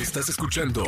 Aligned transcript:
Estás 0.00 0.28
escuchando 0.28 0.84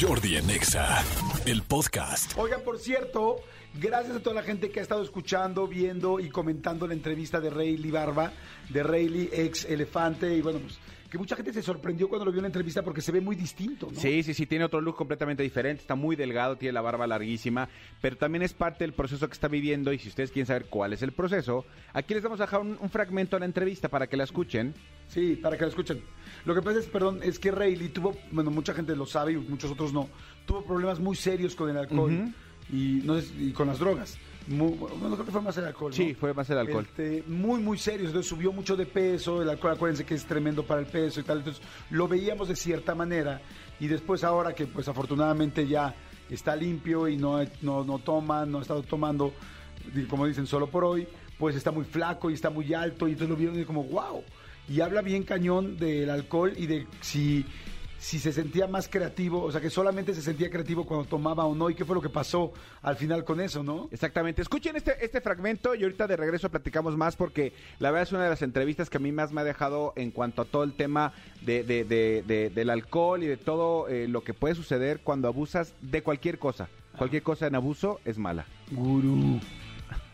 Jordi 0.00 0.36
en 0.36 0.48
Exa, 0.48 1.02
el 1.46 1.62
podcast. 1.62 2.38
Oigan, 2.38 2.62
por 2.62 2.78
cierto, 2.78 3.40
gracias 3.74 4.14
a 4.14 4.20
toda 4.20 4.36
la 4.36 4.44
gente 4.44 4.70
que 4.70 4.78
ha 4.78 4.82
estado 4.84 5.02
escuchando, 5.02 5.66
viendo 5.66 6.20
y 6.20 6.30
comentando 6.30 6.86
la 6.86 6.94
entrevista 6.94 7.40
de 7.40 7.50
Rayleigh 7.50 7.90
Barba, 7.90 8.32
de 8.68 8.84
Rayleigh 8.84 9.30
ex 9.32 9.64
elefante, 9.64 10.36
y 10.36 10.42
bueno, 10.42 10.60
pues 10.60 10.78
que 11.12 11.18
mucha 11.18 11.36
gente 11.36 11.52
se 11.52 11.60
sorprendió 11.60 12.08
cuando 12.08 12.24
lo 12.24 12.32
vio 12.32 12.38
en 12.38 12.44
la 12.44 12.48
entrevista 12.48 12.80
porque 12.80 13.02
se 13.02 13.12
ve 13.12 13.20
muy 13.20 13.36
distinto, 13.36 13.90
¿no? 13.92 14.00
Sí, 14.00 14.22
sí, 14.22 14.32
sí, 14.32 14.46
tiene 14.46 14.64
otro 14.64 14.80
look 14.80 14.96
completamente 14.96 15.42
diferente, 15.42 15.82
está 15.82 15.94
muy 15.94 16.16
delgado, 16.16 16.56
tiene 16.56 16.72
la 16.72 16.80
barba 16.80 17.06
larguísima, 17.06 17.68
pero 18.00 18.16
también 18.16 18.40
es 18.40 18.54
parte 18.54 18.84
del 18.84 18.94
proceso 18.94 19.28
que 19.28 19.34
está 19.34 19.46
viviendo 19.46 19.92
y 19.92 19.98
si 19.98 20.08
ustedes 20.08 20.30
quieren 20.30 20.46
saber 20.46 20.70
cuál 20.70 20.94
es 20.94 21.02
el 21.02 21.12
proceso, 21.12 21.66
aquí 21.92 22.14
les 22.14 22.22
vamos 22.22 22.40
a 22.40 22.44
dejar 22.44 22.62
un, 22.62 22.78
un 22.80 22.88
fragmento 22.88 23.36
de 23.36 23.40
la 23.40 23.44
entrevista 23.44 23.90
para 23.90 24.06
que 24.06 24.16
la 24.16 24.24
escuchen. 24.24 24.72
Sí, 25.06 25.36
para 25.36 25.58
que 25.58 25.64
lo 25.64 25.68
escuchen. 25.68 26.00
Lo 26.46 26.54
que 26.54 26.62
pasa 26.62 26.78
es, 26.78 26.86
perdón, 26.86 27.20
es 27.22 27.38
que 27.38 27.50
Rayleigh 27.50 27.90
tuvo, 27.90 28.16
bueno, 28.30 28.50
mucha 28.50 28.72
gente 28.72 28.96
lo 28.96 29.04
sabe 29.04 29.32
y 29.32 29.36
muchos 29.36 29.70
otros 29.70 29.92
no, 29.92 30.08
tuvo 30.46 30.64
problemas 30.64 30.98
muy 30.98 31.14
serios 31.14 31.54
con 31.54 31.68
el 31.68 31.76
alcohol 31.76 32.32
y, 32.72 33.02
no 33.04 33.20
sé, 33.20 33.34
y 33.38 33.52
con 33.52 33.66
las 33.66 33.78
drogas. 33.78 34.16
Muy, 34.48 34.72
bueno, 34.72 35.14
creo 35.14 35.24
que 35.24 35.32
fue 35.32 35.40
más 35.40 35.56
el 35.56 35.66
alcohol. 35.66 35.90
¿no? 35.90 35.96
Sí, 35.96 36.14
fue 36.14 36.34
más 36.34 36.48
el 36.50 36.58
alcohol. 36.58 36.86
Este, 36.88 37.22
muy, 37.26 37.60
muy 37.60 37.78
serios. 37.78 38.08
Entonces 38.08 38.28
subió 38.28 38.52
mucho 38.52 38.76
de 38.76 38.86
peso. 38.86 39.42
El 39.42 39.48
alcohol, 39.48 39.72
acuérdense 39.72 40.04
que 40.04 40.14
es 40.14 40.24
tremendo 40.24 40.64
para 40.64 40.80
el 40.80 40.86
peso 40.86 41.20
y 41.20 41.22
tal. 41.22 41.38
Entonces 41.38 41.62
lo 41.90 42.08
veíamos 42.08 42.48
de 42.48 42.56
cierta 42.56 42.94
manera. 42.94 43.40
Y 43.78 43.86
después, 43.86 44.24
ahora 44.24 44.54
que, 44.54 44.66
pues 44.66 44.88
afortunadamente 44.88 45.66
ya 45.66 45.94
está 46.28 46.56
limpio 46.56 47.08
y 47.08 47.16
no, 47.16 47.38
no, 47.60 47.84
no 47.84 47.98
toma, 47.98 48.46
no 48.46 48.58
ha 48.58 48.62
estado 48.62 48.82
tomando, 48.82 49.32
como 50.08 50.26
dicen, 50.26 50.46
solo 50.46 50.66
por 50.66 50.84
hoy, 50.84 51.06
pues 51.38 51.56
está 51.56 51.70
muy 51.70 51.84
flaco 51.84 52.30
y 52.30 52.34
está 52.34 52.50
muy 52.50 52.72
alto. 52.74 53.06
Y 53.08 53.12
entonces 53.12 53.30
lo 53.30 53.36
vieron 53.36 53.58
y 53.58 53.64
como, 53.64 53.84
wow. 53.84 54.22
Y 54.68 54.80
habla 54.80 55.02
bien 55.02 55.24
cañón 55.24 55.76
del 55.76 56.10
alcohol 56.10 56.52
y 56.56 56.66
de 56.66 56.86
si 57.00 57.44
si 58.02 58.18
se 58.18 58.32
sentía 58.32 58.66
más 58.66 58.88
creativo, 58.88 59.44
o 59.44 59.52
sea, 59.52 59.60
que 59.60 59.70
solamente 59.70 60.12
se 60.12 60.22
sentía 60.22 60.50
creativo 60.50 60.84
cuando 60.84 61.06
tomaba 61.06 61.44
o 61.44 61.54
no, 61.54 61.70
y 61.70 61.76
qué 61.76 61.84
fue 61.84 61.94
lo 61.94 62.02
que 62.02 62.08
pasó 62.08 62.52
al 62.82 62.96
final 62.96 63.22
con 63.24 63.40
eso, 63.40 63.62
¿no? 63.62 63.86
Exactamente. 63.92 64.42
Escuchen 64.42 64.74
este, 64.74 65.04
este 65.04 65.20
fragmento 65.20 65.76
y 65.76 65.84
ahorita 65.84 66.08
de 66.08 66.16
regreso 66.16 66.50
platicamos 66.50 66.96
más 66.96 67.14
porque 67.14 67.52
la 67.78 67.92
verdad 67.92 68.02
es 68.02 68.12
una 68.12 68.24
de 68.24 68.30
las 68.30 68.42
entrevistas 68.42 68.90
que 68.90 68.96
a 68.96 69.00
mí 69.00 69.12
más 69.12 69.30
me 69.30 69.40
ha 69.40 69.44
dejado 69.44 69.92
en 69.94 70.10
cuanto 70.10 70.42
a 70.42 70.46
todo 70.46 70.64
el 70.64 70.72
tema 70.72 71.12
de, 71.42 71.62
de- 71.62 71.84
de- 71.84 72.24
de- 72.26 72.50
del 72.50 72.70
alcohol 72.70 73.22
y 73.22 73.28
de 73.28 73.36
todo 73.36 73.86
eh, 73.86 74.08
lo 74.08 74.24
que 74.24 74.34
puede 74.34 74.56
suceder 74.56 74.98
cuando 75.04 75.28
abusas 75.28 75.72
de 75.80 76.02
cualquier 76.02 76.40
cosa. 76.40 76.68
Cualquier 76.98 77.22
cosa 77.22 77.46
en 77.46 77.54
abuso 77.54 78.00
es 78.04 78.18
mala. 78.18 78.46
Gurú. 78.72 79.38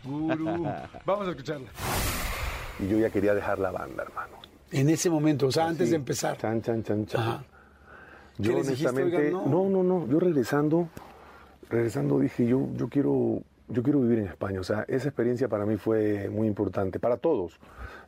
Gurú. 0.05 0.67
Vamos 1.07 1.27
a 1.27 1.31
escucharla. 1.31 1.69
Y 2.81 2.87
yo 2.87 2.99
ya 2.99 3.09
quería 3.09 3.35
dejar 3.35 3.59
la 3.59 3.71
banda, 3.71 4.03
hermano. 4.03 4.37
En 4.71 4.91
ese 4.91 5.09
momento, 5.09 5.47
o 5.47 5.51
sea, 5.53 5.67
antes 5.69 5.89
de 5.89 5.97
empezar. 5.97 6.37
Chan, 6.37 6.61
chan, 6.61 6.83
chan, 6.85 7.07
chan. 7.07 7.21
Ajá. 7.23 7.45
Yo 8.39 8.59
honestamente, 8.59 9.17
Oigan, 9.17 9.33
no. 9.33 9.69
no. 9.69 9.69
no, 9.69 9.83
no, 9.83 10.07
Yo 10.07 10.21
regresando, 10.21 10.89
regresando 11.69 12.19
dije, 12.21 12.47
yo, 12.47 12.69
yo 12.77 12.89
quiero, 12.89 13.43
yo 13.69 13.83
quiero 13.83 14.01
vivir 14.01 14.21
en 14.21 14.27
España. 14.27 14.61
O 14.61 14.65
sea, 14.65 14.85
esa 14.89 15.09
experiencia 15.09 15.49
para 15.49 15.67
mí 15.67 15.77
fue 15.77 16.29
muy 16.31 16.47
importante, 16.47 16.99
para 17.01 17.17
todos. 17.17 17.59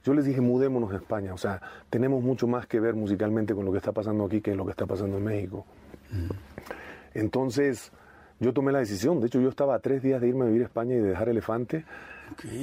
Yo 0.05 0.15
les 0.15 0.25
dije, 0.25 0.41
mudémonos 0.41 0.93
a 0.93 0.97
España. 0.97 1.35
O 1.35 1.39
sea, 1.39 1.61
tenemos 1.91 2.23
mucho 2.23 2.47
más 2.47 2.67
que 2.67 2.81
ver 2.81 2.95
musicalmente 2.95 3.55
con 3.55 3.65
lo 3.65 3.73
que 3.73 3.79
está 3.79 3.93
pasando 3.93 4.25
aquí 4.25 4.41
que 4.41 4.55
lo 4.55 4.65
que 4.65 4.71
está 4.71 4.87
pasando 4.87 5.19
en 5.19 5.25
México. 5.25 5.67
Entonces, 7.13 7.93
yo 8.39 8.53
tomé 8.53 8.73
la 8.73 8.79
decisión. 8.79 9.21
De 9.21 9.27
hecho, 9.27 9.41
yo 9.41 9.49
estaba 9.49 9.75
a 9.75 9.79
tres 9.81 10.03
días 10.03 10.21
de 10.21 10.29
irme 10.29 10.45
a 10.45 10.47
vivir 10.49 10.63
a 10.63 10.67
España 10.67 10.95
y 10.95 10.99
de 10.99 11.09
dejar 11.09 11.29
Elefante 11.29 11.85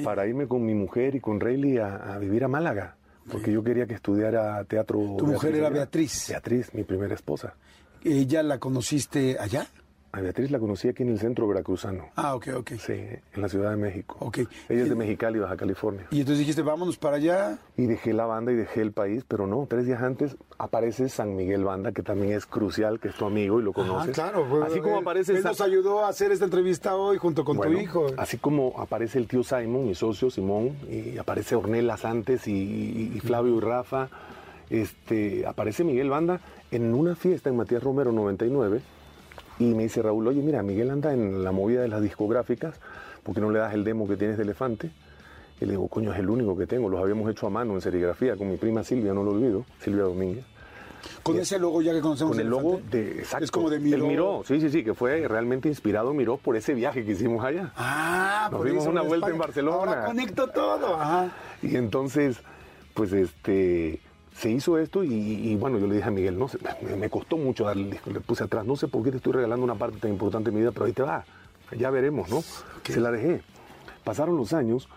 para 0.03 0.25
irme 0.25 0.47
con 0.47 0.65
mi 0.65 0.73
mujer 0.73 1.15
y 1.15 1.19
con 1.19 1.39
Rayleigh 1.39 1.79
a, 1.79 2.15
a 2.15 2.17
vivir 2.17 2.43
a 2.43 2.47
Málaga. 2.47 2.95
Porque 3.29 3.51
yo 3.51 3.63
quería 3.63 3.85
que 3.85 3.95
estudiara 3.95 4.63
teatro. 4.65 5.15
Tu 5.17 5.27
mujer 5.27 5.55
era. 5.55 5.69
Beatriz. 5.69 6.27
Beatriz, 6.29 6.73
mi 6.73 6.83
primera 6.83 7.13
esposa. 7.15 7.55
¿Ella 8.03 8.43
la 8.43 8.59
conociste 8.59 9.37
allá? 9.39 9.67
A 10.13 10.21
Beatriz 10.21 10.49
la 10.51 10.57
conocí 10.57 10.87
aquí 10.87 11.03
en 11.03 11.09
el 11.09 11.19
centro 11.19 11.47
veracruzano. 11.47 12.05
Ah, 12.15 12.33
ok, 12.33 12.47
ok. 12.57 12.71
Sí, 12.79 12.93
en 12.93 13.41
la 13.41 13.49
Ciudad 13.49 13.69
de 13.71 13.75
México. 13.77 14.15
Ok. 14.19 14.39
Ella 14.69 14.83
es 14.83 14.89
de 14.89 14.95
Mexicali, 14.95 15.37
Baja 15.37 15.57
California. 15.57 16.07
Y 16.11 16.19
entonces 16.21 16.39
dijiste, 16.39 16.61
vámonos 16.61 16.97
para 16.97 17.17
allá. 17.17 17.57
Y 17.75 17.85
dejé 17.85 18.13
la 18.13 18.25
banda 18.25 18.51
y 18.51 18.55
dejé 18.55 18.81
el 18.81 18.93
país, 18.93 19.25
pero 19.27 19.45
no, 19.47 19.67
tres 19.69 19.85
días 19.85 20.01
antes 20.01 20.35
aparece 20.57 21.09
San 21.09 21.35
Miguel 21.35 21.63
Banda, 21.65 21.91
que 21.91 22.01
también 22.03 22.31
es 22.33 22.45
crucial, 22.45 22.99
que 22.99 23.09
es 23.09 23.15
tu 23.15 23.25
amigo 23.25 23.59
y 23.59 23.63
lo 23.63 23.73
conoces. 23.73 24.09
Ah, 24.09 24.13
claro. 24.31 24.47
pues, 24.49 24.63
Así 24.63 24.79
como 24.79 24.97
aparece 24.97 25.33
Él 25.33 25.41
San- 25.43 25.51
nos 25.51 25.61
ayudó 25.61 26.05
a 26.05 26.09
hacer 26.09 26.31
esta 26.31 26.45
entrevista 26.45 26.95
hoy 26.95 27.17
junto 27.17 27.43
con 27.45 27.57
Bueno, 27.57 27.73
tu 27.73 27.79
hijo. 27.79 28.07
Así 28.17 28.37
como 28.37 28.73
aparece 28.79 29.19
el 29.19 29.27
tío 29.27 29.43
Simon, 29.43 29.85
mi 29.85 29.93
socio 29.93 30.31
Simón, 30.31 30.71
y 30.89 31.17
aparece 31.17 31.55
Ornelas 31.55 32.05
antes 32.05 32.47
y, 32.47 32.53
y- 32.53 33.11
y 33.15 33.19
Flavio 33.19 33.57
y 33.57 33.59
Rafa, 33.59 34.09
este, 34.69 35.45
aparece 35.45 35.83
Miguel 35.83 36.09
Banda 36.09 36.39
en 36.71 36.93
una 36.93 37.15
fiesta 37.15 37.49
en 37.49 37.57
Matías 37.57 37.83
Romero 37.83 38.11
99 38.11 38.81
y 39.59 39.73
me 39.73 39.83
dice 39.83 40.01
Raúl, 40.01 40.27
oye 40.27 40.41
mira, 40.41 40.61
Miguel 40.63 40.89
anda 40.91 41.13
en 41.13 41.43
la 41.43 41.51
movida 41.51 41.81
de 41.81 41.87
las 41.87 42.01
discográficas, 42.01 42.79
¿por 43.23 43.33
qué 43.35 43.41
no 43.41 43.51
le 43.51 43.59
das 43.59 43.73
el 43.73 43.83
demo 43.83 44.07
que 44.07 44.15
tienes 44.17 44.37
de 44.37 44.43
Elefante? 44.43 44.91
Y 45.59 45.65
le 45.65 45.71
digo, 45.71 45.87
coño, 45.87 46.13
es 46.13 46.19
el 46.19 46.29
único 46.29 46.55
que 46.55 46.67
tengo, 46.67 46.87
los 46.89 47.01
habíamos 47.01 47.29
hecho 47.31 47.47
a 47.47 47.49
mano 47.49 47.73
en 47.73 47.81
serigrafía 47.81 48.35
con 48.35 48.49
mi 48.49 48.57
prima 48.57 48.83
Silvia, 48.83 49.13
no 49.13 49.23
lo 49.23 49.31
olvido, 49.31 49.65
Silvia 49.79 50.03
Domínguez. 50.03 50.45
Con 51.23 51.39
ese 51.39 51.57
logo 51.59 51.81
ya 51.81 51.93
que 51.93 52.01
conocemos. 52.01 52.31
Con 52.33 52.41
el 52.41 52.47
logo 52.47 52.81
de... 52.89 53.19
Exacto, 53.19 53.45
Es 53.45 53.51
como 53.51 53.69
de 53.69 53.77
el 53.77 53.81
Miró. 53.81 54.07
Miró, 54.07 54.43
sí, 54.45 54.59
sí, 54.59 54.69
sí, 54.69 54.83
que 54.83 54.93
fue 54.93 55.27
realmente 55.27 55.69
inspirado 55.69 56.13
Miró 56.13 56.37
por 56.37 56.55
ese 56.55 56.73
viaje 56.73 57.05
que 57.05 57.11
hicimos 57.11 57.43
allá. 57.45 57.71
Ah, 57.75 58.49
Nos 58.51 58.59
por 58.59 58.67
dimos 58.67 58.83
eso 58.83 58.91
una 58.91 59.01
vuelta 59.03 59.29
en. 59.29 59.37
Barcelona. 59.37 59.77
Ahora 59.77 60.05
conecto 60.05 60.47
todo. 60.49 60.95
Ajá. 60.95 61.31
Y 61.61 61.75
entonces, 61.75 62.37
pues 62.93 63.13
este, 63.13 63.99
se 64.37 64.49
hizo 64.51 64.77
esto 64.77 65.03
y, 65.03 65.11
y, 65.13 65.55
bueno, 65.55 65.79
yo 65.79 65.87
le 65.87 65.95
dije 65.95 66.07
a 66.07 66.11
Miguel, 66.11 66.37
no 66.37 66.47
sé, 66.47 66.59
me, 66.97 67.09
costó 67.09 67.37
mucho 67.37 67.65
darle 67.65 67.83
el 67.83 67.89
disco, 67.91 68.11
le 68.11 68.19
puse 68.19 68.43
atrás, 68.43 68.65
no 68.65 68.75
sé 68.75 68.87
por 68.87 69.03
qué 69.03 69.11
te 69.11 69.17
estoy 69.17 69.33
regalando 69.33 69.63
una 69.63 69.75
parte 69.75 69.97
tan 69.97 70.11
importante 70.11 70.51
de 70.51 70.55
mi 70.55 70.61
vida, 70.61 70.71
pero 70.71 70.85
ahí 70.85 70.93
te 70.93 71.01
va, 71.03 71.25
ya 71.77 71.89
veremos, 71.89 72.29
¿no? 72.29 72.41
Se 72.93 72.99
la 72.99 73.11
dejé. 73.11 73.41
Pasaron 74.03 74.37
los 74.37 74.53
años, 74.53 74.87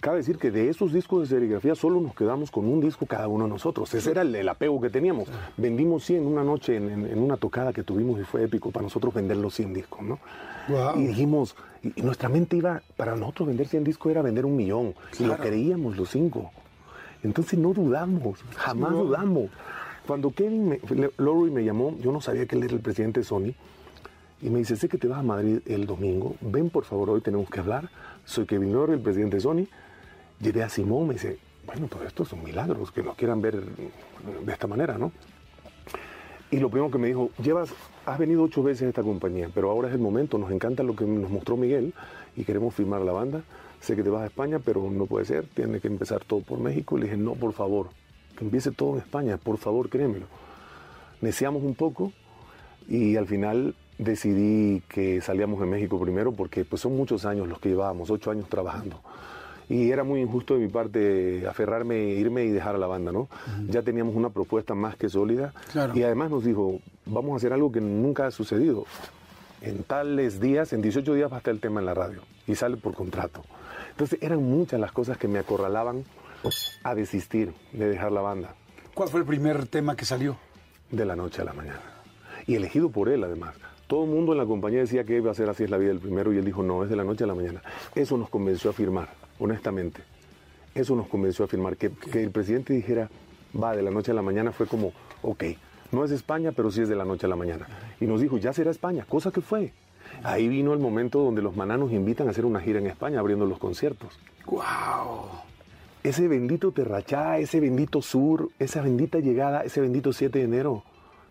cabe 0.00 0.18
decir 0.18 0.38
que 0.38 0.50
de 0.52 0.68
esos 0.68 0.92
discos 0.92 1.22
de 1.22 1.26
serigrafía 1.34 1.74
solo 1.74 2.00
nos 2.00 2.14
quedamos 2.14 2.50
con 2.52 2.66
un 2.66 2.80
disco 2.80 3.04
cada 3.06 3.26
uno 3.28 3.44
de 3.44 3.50
nosotros, 3.50 3.92
ese 3.94 4.10
era 4.12 4.22
el, 4.22 4.34
el 4.34 4.48
apego 4.48 4.80
que 4.80 4.90
teníamos. 4.90 5.28
Vendimos 5.56 6.04
100 6.04 6.24
una 6.24 6.44
noche 6.44 6.76
en, 6.76 6.88
en- 6.90 7.06
en 7.06 7.18
una 7.18 7.36
tocada 7.36 7.72
que 7.72 7.82
tuvimos 7.82 8.20
y 8.20 8.24
fue 8.24 8.44
épico 8.44 8.70
para 8.70 8.84
nosotros 8.84 9.12
vender 9.12 9.38
los 9.38 9.54
100 9.54 9.74
discos, 9.74 10.02
¿no? 10.02 10.18
Y 10.96 11.06
dijimos, 11.06 11.56
y, 11.82 12.00
nuestra 12.02 12.28
mente 12.28 12.56
iba, 12.56 12.82
para 12.96 13.16
nosotros 13.16 13.48
vender 13.48 13.66
100 13.66 13.84
discos 13.84 14.10
era 14.12 14.22
vender 14.22 14.46
un 14.46 14.54
millón. 14.56 14.94
Y 15.18 15.24
lo 15.24 15.36
creíamos 15.36 15.96
los 15.96 16.10
cinco. 16.10 16.50
Entonces 17.26 17.58
no 17.58 17.72
dudamos, 17.72 18.38
jamás 18.56 18.92
no. 18.92 19.04
dudamos. 19.04 19.50
Cuando 20.06 20.30
Kevin, 20.30 20.68
me, 20.68 20.80
Lowry 21.18 21.50
me 21.50 21.64
llamó, 21.64 21.96
yo 21.98 22.12
no 22.12 22.20
sabía 22.20 22.46
que 22.46 22.54
él 22.54 22.62
era 22.62 22.72
el 22.72 22.80
presidente 22.80 23.20
de 23.20 23.24
Sony, 23.24 23.52
y 24.40 24.48
me 24.50 24.60
dice, 24.60 24.76
sé 24.76 24.88
que 24.88 24.96
te 24.96 25.08
vas 25.08 25.18
a 25.18 25.22
Madrid 25.22 25.58
el 25.66 25.86
domingo, 25.86 26.36
ven 26.40 26.70
por 26.70 26.84
favor, 26.84 27.10
hoy 27.10 27.22
tenemos 27.22 27.50
que 27.50 27.58
hablar. 27.58 27.90
Soy 28.24 28.46
Kevin 28.46 28.72
Lowry, 28.72 28.92
el 28.92 29.00
presidente 29.00 29.38
de 29.38 29.40
Sony. 29.40 29.66
Llegué 30.40 30.62
a 30.62 30.68
Simón, 30.68 31.08
me 31.08 31.14
dice, 31.14 31.38
bueno, 31.66 31.88
pues 31.88 32.04
estos 32.04 32.28
son 32.28 32.44
milagros, 32.44 32.92
que 32.92 33.02
nos 33.02 33.16
quieran 33.16 33.40
ver 33.40 33.60
de 33.60 34.52
esta 34.52 34.68
manera, 34.68 34.96
¿no? 34.96 35.10
Y 36.52 36.58
lo 36.58 36.70
primero 36.70 36.92
que 36.92 36.98
me 36.98 37.08
dijo, 37.08 37.30
llevas, 37.42 37.70
has 38.04 38.18
venido 38.18 38.44
ocho 38.44 38.62
veces 38.62 38.82
a 38.82 38.88
esta 38.90 39.02
compañía, 39.02 39.50
pero 39.52 39.68
ahora 39.70 39.88
es 39.88 39.94
el 39.94 40.00
momento, 40.00 40.38
nos 40.38 40.52
encanta 40.52 40.84
lo 40.84 40.94
que 40.94 41.04
nos 41.04 41.30
mostró 41.30 41.56
Miguel 41.56 41.92
y 42.36 42.44
queremos 42.44 42.72
firmar 42.72 43.00
la 43.00 43.12
banda. 43.12 43.42
Sé 43.80 43.94
que 43.94 44.02
te 44.02 44.10
vas 44.10 44.22
a 44.22 44.26
España, 44.26 44.58
pero 44.58 44.90
no 44.90 45.06
puede 45.06 45.24
ser, 45.24 45.46
tiene 45.46 45.80
que 45.80 45.88
empezar 45.88 46.24
todo 46.24 46.40
por 46.40 46.58
México. 46.58 46.96
Y 46.96 47.00
le 47.00 47.06
dije, 47.06 47.16
no, 47.16 47.34
por 47.34 47.52
favor, 47.52 47.90
que 48.36 48.44
empiece 48.44 48.70
todo 48.70 48.94
en 48.94 48.98
España, 48.98 49.36
por 49.36 49.58
favor, 49.58 49.88
créemelo. 49.88 50.26
Neciamos 51.20 51.62
un 51.62 51.74
poco 51.74 52.12
y 52.88 53.16
al 53.16 53.26
final 53.26 53.74
decidí 53.98 54.82
que 54.88 55.20
salíamos 55.20 55.60
de 55.60 55.66
México 55.66 55.98
primero 55.98 56.32
porque 56.32 56.64
pues 56.64 56.82
son 56.82 56.96
muchos 56.96 57.24
años 57.24 57.48
los 57.48 57.58
que 57.58 57.70
llevábamos, 57.70 58.10
ocho 58.10 58.30
años 58.30 58.48
trabajando. 58.48 59.00
Y 59.68 59.90
era 59.90 60.04
muy 60.04 60.20
injusto 60.20 60.54
de 60.54 60.60
mi 60.60 60.68
parte 60.68 61.44
aferrarme, 61.48 61.98
irme 61.98 62.44
y 62.44 62.50
dejar 62.50 62.76
a 62.76 62.78
la 62.78 62.86
banda, 62.86 63.10
¿no? 63.10 63.28
Ya 63.68 63.82
teníamos 63.82 64.14
una 64.14 64.30
propuesta 64.30 64.74
más 64.74 64.94
que 64.96 65.08
sólida. 65.08 65.52
Claro. 65.72 65.96
Y 65.96 66.04
además 66.04 66.30
nos 66.30 66.44
dijo, 66.44 66.78
vamos 67.04 67.32
a 67.32 67.36
hacer 67.36 67.52
algo 67.52 67.72
que 67.72 67.80
nunca 67.80 68.26
ha 68.26 68.30
sucedido. 68.30 68.84
En 69.60 69.82
tales 69.84 70.40
días, 70.40 70.72
en 70.72 70.82
18 70.82 71.14
días 71.14 71.30
va 71.30 71.36
a 71.36 71.38
estar 71.38 71.52
el 71.52 71.60
tema 71.60 71.80
en 71.80 71.86
la 71.86 71.94
radio. 71.94 72.22
Y 72.46 72.54
sale 72.54 72.76
por 72.76 72.94
contrato. 72.94 73.44
Entonces 73.90 74.18
eran 74.22 74.42
muchas 74.42 74.78
las 74.78 74.92
cosas 74.92 75.18
que 75.18 75.28
me 75.28 75.38
acorralaban 75.38 76.04
a 76.84 76.94
desistir 76.94 77.52
de 77.72 77.88
dejar 77.88 78.12
la 78.12 78.20
banda 78.20 78.54
¿Cuál 78.94 79.08
fue 79.08 79.20
el 79.20 79.26
primer 79.26 79.66
tema 79.66 79.94
que 79.94 80.06
salió? 80.06 80.38
de 80.90 81.04
la 81.04 81.16
noche 81.16 81.42
a 81.42 81.44
la 81.44 81.52
mañana. 81.52 81.82
Y 82.46 82.54
elegido 82.54 82.88
por 82.90 83.08
él, 83.10 83.24
además. 83.24 83.54
Todo 83.88 84.04
el 84.04 84.10
mundo 84.10 84.32
en 84.32 84.38
la 84.38 84.46
compañía 84.46 84.80
decía 84.80 85.04
que 85.04 85.16
iba 85.16 85.30
a 85.30 85.34
ser 85.34 85.50
así 85.50 85.64
es 85.64 85.70
la 85.70 85.76
vida 85.76 85.88
del 85.88 85.98
primero 85.98 86.32
y 86.32 86.38
él 86.38 86.44
dijo, 86.44 86.62
no, 86.62 86.82
es 86.82 86.88
de 86.88 86.96
la 86.96 87.04
noche 87.04 87.24
a 87.24 87.26
la 87.26 87.34
mañana. 87.34 87.60
Eso 87.94 88.16
nos 88.16 88.30
convenció 88.30 88.70
a 88.70 88.72
firmar, 88.72 89.10
honestamente. 89.38 90.02
Eso 90.74 90.96
nos 90.96 91.08
convenció 91.08 91.44
a 91.44 91.48
firmar. 91.48 91.76
Que, 91.76 91.90
que 91.90 92.22
el 92.22 92.30
presidente 92.30 92.72
dijera, 92.72 93.10
va, 93.60 93.76
de 93.76 93.82
la 93.82 93.90
noche 93.90 94.12
a 94.12 94.14
la 94.14 94.22
mañana 94.22 94.50
fue 94.52 94.66
como, 94.66 94.92
ok, 95.22 95.44
no 95.92 96.04
es 96.04 96.10
España, 96.10 96.52
pero 96.52 96.70
sí 96.70 96.82
es 96.82 96.88
de 96.88 96.96
la 96.96 97.04
noche 97.04 97.26
a 97.26 97.28
la 97.28 97.36
mañana. 97.36 97.66
Y 98.00 98.06
nos 98.06 98.20
dijo, 98.20 98.38
ya 98.38 98.52
será 98.52 98.70
España, 98.70 99.04
cosa 99.08 99.30
que 99.30 99.40
fue. 99.40 99.72
Ahí 100.22 100.48
vino 100.48 100.72
el 100.72 100.78
momento 100.78 101.20
donde 101.20 101.42
los 101.42 101.56
mananos 101.56 101.92
invitan 101.92 102.28
a 102.28 102.30
hacer 102.30 102.44
una 102.44 102.60
gira 102.60 102.78
en 102.78 102.86
España 102.86 103.20
abriendo 103.20 103.46
los 103.46 103.58
conciertos. 103.58 104.18
¡Wow! 104.46 104.62
Ese 106.02 106.28
bendito 106.28 106.70
Terrachá, 106.70 107.38
ese 107.38 107.58
bendito 107.60 108.00
sur, 108.00 108.50
esa 108.58 108.80
bendita 108.80 109.18
llegada, 109.18 109.62
ese 109.62 109.80
bendito 109.80 110.12
7 110.12 110.38
de 110.38 110.44
enero. 110.44 110.84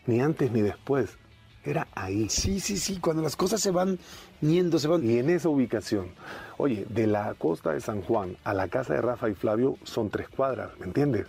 ni 0.05 0.19
antes 0.19 0.51
ni 0.51 0.61
después. 0.61 1.17
Era 1.63 1.87
ahí. 1.95 2.29
Sí, 2.29 2.59
sí, 2.59 2.77
sí, 2.77 2.99
cuando 2.99 3.23
las 3.23 3.35
cosas 3.35 3.59
se 3.59 3.71
van 3.71 3.97
niendo, 4.41 4.77
se 4.77 4.87
van... 4.87 5.03
Y 5.03 5.17
en 5.17 5.31
esa 5.31 5.49
ubicación, 5.49 6.09
oye, 6.57 6.85
de 6.89 7.07
la 7.07 7.33
costa 7.33 7.73
de 7.73 7.81
San 7.81 8.01
Juan 8.03 8.37
a 8.43 8.53
la 8.53 8.67
casa 8.67 8.93
de 8.93 9.01
Rafa 9.01 9.29
y 9.29 9.33
Flavio 9.33 9.77
son 9.83 10.11
tres 10.11 10.29
cuadras, 10.29 10.77
¿me 10.79 10.85
entiendes? 10.85 11.25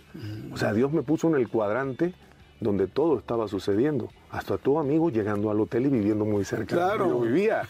O 0.51 0.57
sea, 0.57 0.73
Dios 0.73 0.91
me 0.91 1.01
puso 1.01 1.27
en 1.29 1.35
el 1.35 1.47
cuadrante 1.49 2.13
donde 2.59 2.87
todo 2.87 3.19
estaba 3.19 3.47
sucediendo. 3.47 4.09
Hasta 4.31 4.57
tu 4.57 4.79
amigo 4.79 5.09
llegando 5.09 5.51
al 5.51 5.59
hotel 5.59 5.85
y 5.85 5.89
viviendo 5.89 6.25
muy 6.25 6.43
cerca. 6.43 6.75
Claro. 6.75 7.07
Yo 7.07 7.19
vivía. 7.21 7.61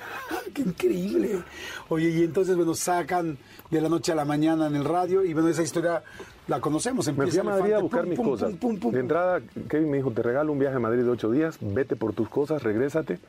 ¡Qué 0.53 0.61
increíble! 0.61 1.43
Oye, 1.89 2.09
y 2.09 2.23
entonces, 2.23 2.55
bueno, 2.55 2.73
sacan 2.73 3.37
de 3.69 3.81
la 3.81 3.89
noche 3.89 4.11
a 4.13 4.15
la 4.15 4.25
mañana 4.25 4.67
en 4.67 4.75
el 4.75 4.85
radio 4.85 5.23
y 5.25 5.33
bueno, 5.33 5.49
esa 5.49 5.61
historia 5.63 6.03
la 6.47 6.61
conocemos. 6.61 7.05
Me 7.07 7.13
fui 7.13 7.23
Empieza 7.25 7.41
a 7.41 7.43
Madrid 7.43 7.73
a 7.73 7.79
buscar 7.79 8.01
pum, 8.01 8.09
mis 8.09 8.17
pum, 8.17 8.25
cosas. 8.29 8.53
pum, 8.55 8.79
De 8.91 8.99
entrada, 8.99 9.41
Kevin 9.69 9.91
me 9.91 9.97
dijo, 9.97 10.11
te 10.11 10.23
regalo 10.23 10.51
un 10.53 10.59
viaje 10.59 10.77
a 10.77 10.79
Madrid 10.79 11.03
de 11.03 11.09
ocho 11.09 11.29
días, 11.29 11.57
vete 11.61 11.95
por 11.95 12.13
tus 12.13 12.29
cosas, 12.29 12.63
regrésate. 12.63 13.19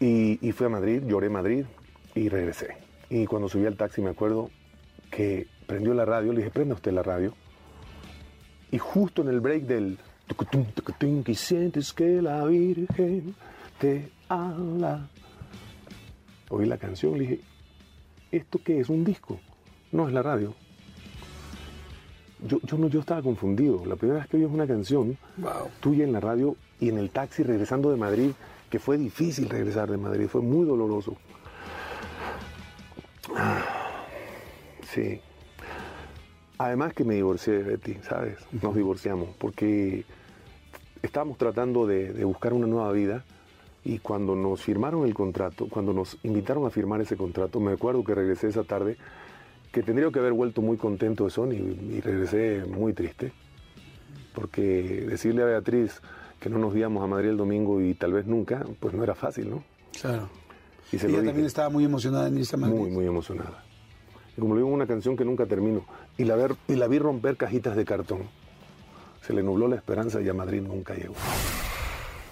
Y, 0.00 0.38
y 0.46 0.52
fui 0.52 0.66
a 0.66 0.70
Madrid, 0.70 1.02
lloré 1.06 1.28
Madrid 1.28 1.64
y 2.14 2.28
regresé. 2.28 2.76
Y 3.10 3.26
cuando 3.26 3.48
subí 3.48 3.66
al 3.66 3.76
taxi 3.76 4.00
me 4.00 4.10
acuerdo 4.10 4.50
que 5.10 5.48
prendió 5.66 5.92
la 5.94 6.04
radio, 6.04 6.32
le 6.32 6.38
dije, 6.38 6.50
prenda 6.50 6.74
usted 6.74 6.92
la 6.92 7.02
radio. 7.02 7.34
Y 8.70 8.78
justo 8.78 9.22
en 9.22 9.28
el 9.28 9.40
break 9.40 9.62
del 9.64 9.98
que 11.24 11.34
sientes 11.34 11.92
que 11.92 12.20
la 12.20 12.44
Virgen 12.44 13.34
te 13.80 14.10
habla. 14.28 15.08
Oí 16.50 16.66
la 16.66 16.76
canción, 16.76 17.14
le 17.14 17.20
dije, 17.20 17.40
¿esto 18.30 18.60
qué 18.62 18.80
es? 18.80 18.88
¿Un 18.88 19.04
disco? 19.04 19.40
No, 19.92 20.06
es 20.06 20.12
la 20.12 20.22
radio. 20.22 20.54
Yo, 22.46 22.58
yo, 22.62 22.76
no, 22.78 22.88
yo 22.88 23.00
estaba 23.00 23.22
confundido. 23.22 23.84
La 23.86 23.96
primera 23.96 24.20
vez 24.20 24.28
que 24.28 24.36
oí 24.36 24.44
una 24.44 24.66
canción 24.66 25.16
Wow. 25.38 25.70
tuya 25.80 26.04
en 26.04 26.12
la 26.12 26.20
radio 26.20 26.56
y 26.78 26.88
en 26.90 26.98
el 26.98 27.10
taxi 27.10 27.42
regresando 27.42 27.90
de 27.90 27.96
Madrid, 27.96 28.30
que 28.70 28.78
fue 28.78 28.98
difícil 28.98 29.48
regresar 29.48 29.90
de 29.90 29.96
Madrid, 29.96 30.26
fue 30.28 30.42
muy 30.42 30.66
doloroso. 30.66 31.16
Ah, 33.34 33.64
Sí. 34.82 35.20
Además 36.58 36.92
que 36.92 37.04
me 37.04 37.14
divorcié 37.14 37.54
de 37.54 37.62
Betty, 37.62 37.94
¿sabes? 38.02 38.38
Nos 38.62 38.74
divorciamos 38.74 39.30
porque 39.38 40.04
estábamos 41.02 41.38
tratando 41.38 41.86
de, 41.86 42.12
de 42.12 42.24
buscar 42.24 42.52
una 42.52 42.66
nueva 42.66 42.90
vida 42.92 43.24
y 43.84 44.00
cuando 44.00 44.34
nos 44.36 44.62
firmaron 44.62 45.06
el 45.06 45.14
contrato, 45.14 45.68
cuando 45.68 45.92
nos 45.92 46.18
invitaron 46.22 46.66
a 46.66 46.70
firmar 46.70 47.00
ese 47.00 47.16
contrato, 47.16 47.60
me 47.60 47.72
acuerdo 47.72 48.04
que 48.04 48.14
regresé 48.14 48.48
esa 48.48 48.64
tarde, 48.64 48.98
que 49.72 49.82
tendría 49.82 50.10
que 50.10 50.18
haber 50.18 50.32
vuelto 50.32 50.60
muy 50.60 50.76
contento 50.76 51.24
de 51.24 51.30
Sony 51.30 51.52
y, 51.54 52.00
regresé 52.00 52.64
muy 52.66 52.92
triste, 52.92 53.32
porque 54.34 55.06
decirle 55.08 55.42
a 55.42 55.46
Beatriz 55.46 56.00
que 56.40 56.50
no 56.50 56.58
nos 56.58 56.76
íbamos 56.76 57.02
a 57.02 57.06
Madrid 57.06 57.30
el 57.30 57.36
domingo 57.36 57.80
y 57.80 57.94
tal 57.94 58.12
vez 58.12 58.26
nunca, 58.26 58.64
pues 58.78 58.94
no 58.94 59.02
era 59.02 59.14
fácil, 59.14 59.50
¿no? 59.50 59.64
Claro. 60.00 60.28
Y 60.92 60.98
se 60.98 61.06
Ella 61.06 61.16
lo 61.16 61.20
dije. 61.22 61.26
también 61.26 61.46
estaba 61.46 61.68
muy 61.68 61.84
emocionada 61.84 62.28
en 62.28 62.38
irse 62.38 62.56
a 62.56 62.58
Madrid. 62.58 62.76
Muy, 62.76 62.90
muy 62.90 63.06
emocionada. 63.06 63.64
Y 64.36 64.40
como 64.40 64.54
le 64.54 64.60
digo, 64.60 64.72
una 64.72 64.86
canción 64.86 65.16
que 65.16 65.24
nunca 65.24 65.46
termino. 65.46 65.84
Y 66.18 66.24
la, 66.24 66.88
vi 66.88 66.98
romper 66.98 67.36
cajitas 67.36 67.76
de 67.76 67.84
cartón. 67.84 68.28
Se 69.24 69.32
le 69.32 69.40
nubló 69.40 69.68
la 69.68 69.76
esperanza 69.76 70.20
y 70.20 70.28
a 70.28 70.34
Madrid 70.34 70.60
nunca 70.62 70.94
llegó. 70.94 71.14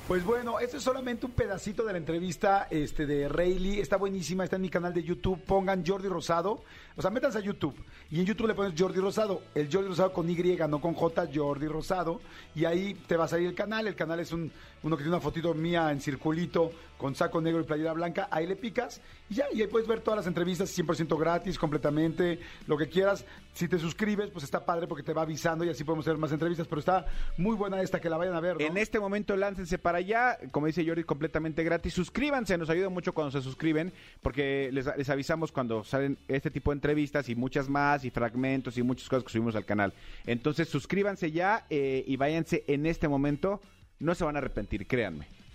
Pues 0.09 0.25
bueno, 0.25 0.59
este 0.59 0.77
es 0.77 0.83
solamente 0.83 1.27
un 1.27 1.33
pedacito 1.33 1.85
de 1.85 1.93
la 1.93 1.99
entrevista 1.99 2.67
este, 2.69 3.07
de 3.07 3.29
Rayleigh. 3.29 3.81
Está 3.81 3.97
buenísima, 3.97 4.43
está 4.43 4.57
en 4.57 4.63
mi 4.63 4.71
canal 4.71 4.93
de 4.93 5.05
YouTube. 5.05 5.41
Pongan 5.41 5.87
Jordi 5.87 6.09
Rosado. 6.09 6.63
O 6.97 7.03
sea, 7.03 7.13
métanse 7.13 7.39
a 7.39 7.43
YouTube. 7.43 7.77
Y 8.11 8.21
en 8.21 8.27
YouTube 8.27 8.49
le 8.49 8.55
pones 8.55 8.81
Jordi 8.81 8.99
Rosado. 8.99 9.43
El 9.55 9.73
Jordi 9.73 9.89
Rosado 9.89 10.13
con 10.13 10.29
Y, 10.29 10.57
no 10.69 10.81
con 10.81 10.95
J, 10.95 11.29
Jordi 11.33 11.69
Rosado. 11.69 12.21
Y 12.57 12.65
ahí 12.65 12.95
te 13.07 13.17
va 13.17 13.25
a 13.25 13.29
salir 13.29 13.49
el 13.49 13.55
canal. 13.55 13.87
El 13.87 13.95
canal 13.95 14.19
es 14.19 14.33
un, 14.33 14.51
uno 14.83 14.97
que 14.97 15.03
tiene 15.05 15.17
una 15.17 15.23
fotito 15.23 15.55
mía 15.55 15.93
en 15.93 16.01
circulito 16.01 16.73
con 16.99 17.15
saco 17.15 17.41
negro 17.41 17.61
y 17.61 17.65
playera 17.65 17.93
blanca. 17.93 18.29
Ahí 18.31 18.47
le 18.47 18.57
picas 18.57 19.01
y 19.29 19.35
ya. 19.35 19.47
Y 19.53 19.63
ahí 19.63 19.69
puedes 19.69 19.89
ver 19.89 20.01
todas 20.01 20.19
las 20.19 20.27
entrevistas 20.27 20.77
100% 20.77 21.19
gratis, 21.19 21.59
completamente, 21.59 22.41
lo 22.67 22.77
que 22.77 22.89
quieras. 22.89 23.25
Si 23.53 23.69
te 23.69 23.79
suscribes, 23.79 24.31
pues 24.31 24.45
está 24.45 24.65
padre 24.65 24.87
porque 24.87 25.03
te 25.03 25.13
va 25.13 25.23
avisando 25.23 25.65
y 25.65 25.69
así 25.69 25.85
podemos 25.85 26.07
hacer 26.07 26.19
más 26.19 26.33
entrevistas. 26.33 26.67
Pero 26.67 26.81
está 26.81 27.07
muy 27.37 27.57
buena 27.57 27.81
esta, 27.81 28.01
que 28.01 28.11
la 28.11 28.17
vayan 28.17 28.35
a 28.35 28.41
ver. 28.41 28.61
En 28.61 28.77
este 28.77 29.01
momento 29.01 29.37
láncense 29.37 29.79
para 29.79 29.99
allá, 29.99 30.39
como 30.51 30.67
dice 30.67 30.87
Jordi, 30.87 31.05
completamente 31.05 31.63
gratis. 31.65 31.95
Suscríbanse, 31.95 32.59
nos 32.59 32.71
ayuda 32.71 32.89
mucho 32.89 33.13
cuando 33.13 33.31
se 33.31 33.43
suscriben, 33.43 33.93
porque 34.23 34.71
les, 34.73 34.87
les 34.97 35.09
avisamos 35.11 35.53
cuando 35.53 35.85
salen 35.85 36.19
este 36.29 36.51
tipo 36.51 36.71
de 36.71 36.77
entrevistas 36.77 37.29
y 37.29 37.35
muchas 37.35 37.69
más, 37.69 38.05
y 38.05 38.11
fragmentos 38.11 38.77
y 38.79 38.83
muchas 38.83 39.09
cosas 39.09 39.25
que 39.25 39.31
subimos 39.31 39.57
al 39.57 39.65
canal. 39.65 39.93
Entonces 40.27 40.69
suscríbanse 40.69 41.31
ya 41.31 41.67
eh, 41.71 42.05
y 42.07 42.17
váyanse 42.17 42.65
en 42.67 42.87
este 42.87 43.09
momento. 43.09 43.61
No 43.99 44.15
se 44.15 44.25
van 44.25 44.37
a 44.37 44.39
arrepentir, 44.39 44.87
créanme. 44.87 45.36